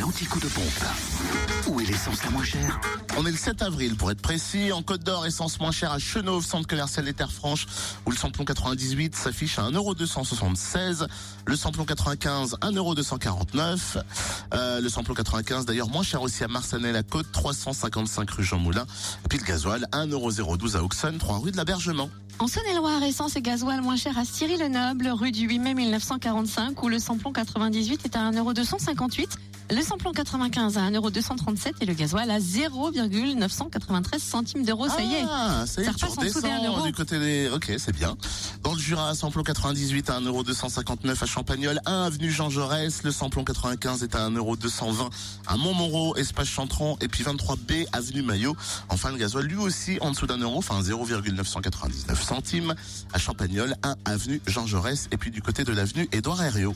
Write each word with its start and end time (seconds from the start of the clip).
l'anti-coup 0.00 0.40
de 0.40 0.48
pompe. 0.48 0.84
Où 1.66 1.80
est 1.80 1.84
l'essence 1.84 2.22
la 2.24 2.30
moins 2.30 2.44
chère 2.44 2.80
On 3.16 3.26
est 3.26 3.30
le 3.30 3.36
7 3.36 3.62
avril 3.62 3.96
pour 3.96 4.10
être 4.10 4.20
précis. 4.20 4.72
En 4.72 4.82
Côte 4.82 5.02
d'Or, 5.02 5.26
essence 5.26 5.60
moins 5.60 5.70
chère 5.70 5.92
à 5.92 5.98
Chenauve, 5.98 6.44
centre 6.44 6.66
commercial 6.66 7.04
des 7.04 7.12
Terres 7.12 7.32
Franches, 7.32 7.66
où 8.06 8.10
le 8.10 8.16
samplon 8.16 8.44
98 8.44 9.14
s'affiche 9.16 9.58
à 9.58 9.70
1,276€. 9.70 11.06
Le 11.46 11.56
samplon 11.56 11.84
95, 11.84 12.56
1,249€. 12.60 14.02
Euh, 14.54 14.80
le 14.80 14.88
samplon 14.88 15.14
95, 15.14 15.66
d'ailleurs, 15.66 15.88
moins 15.88 16.02
cher 16.02 16.22
aussi 16.22 16.44
à 16.44 16.48
Marsanais, 16.48 16.92
la 16.92 17.02
Côte, 17.02 17.26
355 17.32 18.30
rue 18.30 18.44
Jean 18.44 18.58
Moulin. 18.58 18.86
Et 19.24 19.28
puis 19.28 19.38
le 19.38 19.44
gasoil, 19.44 19.86
1,012€ 19.92 20.76
à 20.76 20.82
Auxonne, 20.82 21.18
3 21.18 21.38
rue 21.38 21.50
de 21.52 21.56
l'Abergement. 21.56 22.10
En 22.40 22.46
Saône-et-Loire, 22.46 23.02
essence 23.02 23.34
et 23.34 23.42
gasoil 23.42 23.80
moins 23.80 23.96
cher 23.96 24.16
à 24.16 24.24
Cyril-le-Noble, 24.24 25.08
rue 25.08 25.32
du 25.32 25.48
8 25.48 25.58
mai 25.58 25.74
1945, 25.74 26.80
où 26.84 26.88
le 26.88 27.00
samplon 27.00 27.32
98 27.32 28.04
est 28.04 28.16
à 28.16 28.30
1,258€. 28.30 29.26
Le 29.70 29.82
samplon 29.82 30.12
95 30.12 30.78
à 30.78 30.90
1,237€ 30.90 31.72
et 31.82 31.86
le 31.86 31.92
gasoil 31.92 32.30
à 32.30 32.40
0,993 32.40 34.22
centimes 34.22 34.64
d'euros. 34.64 34.88
Ça 34.88 35.02
y 35.02 35.14
est. 35.14 35.24
Ah, 35.28 35.64
ça 35.66 35.82
y 35.82 35.84
est, 35.84 35.88
Ça 35.88 35.92
tu 35.94 36.04
repasse 36.06 36.18
en 36.18 36.22
dessous 36.22 36.40
des 36.40 36.48
redescends 36.48 36.64
1 36.64 36.66
euro. 36.68 36.86
du 36.86 36.92
côté 36.92 37.18
des... 37.18 37.50
Ok, 37.52 37.70
c'est 37.76 37.94
bien. 37.94 38.16
Dans 38.62 38.72
le 38.72 38.78
Jura, 38.78 39.14
samplon 39.14 39.42
98 39.42 40.08
à 40.08 40.20
1,259€ 40.20 41.22
à 41.22 41.26
Champagnol, 41.26 41.80
1 41.84 42.02
avenue 42.02 42.30
Jean 42.30 42.48
Jaurès. 42.48 43.02
Le 43.02 43.10
samplon 43.10 43.44
95 43.44 44.02
est 44.04 44.14
à 44.14 44.30
1,220€ 44.30 45.10
à 45.46 45.56
Montmoreau, 45.58 46.16
espace 46.16 46.48
Chantron. 46.48 46.96
Et 47.02 47.08
puis 47.08 47.22
23B, 47.24 47.86
avenue 47.92 48.22
Maillot. 48.22 48.56
Enfin, 48.88 49.10
le 49.10 49.18
gasoil, 49.18 49.44
lui 49.44 49.56
aussi, 49.56 49.98
en 50.00 50.12
dessous 50.12 50.26
d'un 50.26 50.38
euro, 50.38 50.56
enfin 50.56 50.80
0,999 50.82 52.22
centimes 52.22 52.74
à 53.12 53.18
Champagnol, 53.18 53.74
1 53.82 53.96
avenue 54.06 54.40
Jean 54.46 54.66
Jaurès. 54.66 55.08
Et 55.12 55.18
puis 55.18 55.30
du 55.30 55.42
côté 55.42 55.64
de 55.64 55.72
l'avenue 55.72 56.08
Édouard 56.12 56.42
Herriot. 56.42 56.74